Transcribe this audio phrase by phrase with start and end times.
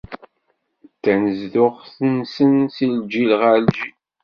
[0.91, 3.95] D tanezduɣt-nsen si lǧil ɣer lǧil.